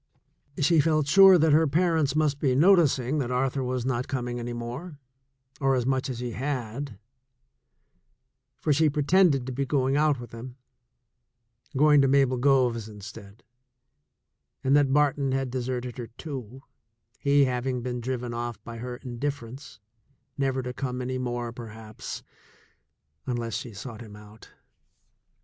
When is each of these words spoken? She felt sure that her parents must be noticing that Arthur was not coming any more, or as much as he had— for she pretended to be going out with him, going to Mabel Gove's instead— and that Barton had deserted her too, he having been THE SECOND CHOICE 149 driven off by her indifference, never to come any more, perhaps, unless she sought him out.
She 0.59 0.79
felt 0.79 1.05
sure 1.05 1.37
that 1.37 1.53
her 1.53 1.67
parents 1.67 2.15
must 2.15 2.39
be 2.39 2.55
noticing 2.55 3.19
that 3.19 3.29
Arthur 3.29 3.63
was 3.63 3.85
not 3.85 4.07
coming 4.07 4.39
any 4.39 4.51
more, 4.51 4.97
or 5.59 5.75
as 5.75 5.85
much 5.85 6.09
as 6.09 6.17
he 6.17 6.31
had— 6.31 6.97
for 8.61 8.73
she 8.73 8.89
pretended 8.89 9.45
to 9.45 9.51
be 9.51 9.63
going 9.63 9.95
out 9.97 10.19
with 10.19 10.31
him, 10.31 10.55
going 11.77 12.01
to 12.01 12.07
Mabel 12.07 12.37
Gove's 12.37 12.89
instead— 12.89 13.43
and 14.63 14.75
that 14.75 14.91
Barton 14.91 15.33
had 15.33 15.51
deserted 15.51 15.99
her 15.99 16.07
too, 16.17 16.63
he 17.19 17.45
having 17.45 17.83
been 17.83 18.01
THE 18.01 18.01
SECOND 18.05 18.23
CHOICE 18.23 18.31
149 18.31 18.31
driven 18.31 18.33
off 18.33 18.63
by 18.63 18.77
her 18.77 18.95
indifference, 19.07 19.79
never 20.35 20.63
to 20.63 20.73
come 20.73 21.03
any 21.03 21.19
more, 21.19 21.51
perhaps, 21.51 22.23
unless 23.27 23.53
she 23.53 23.71
sought 23.71 24.01
him 24.01 24.15
out. 24.15 24.49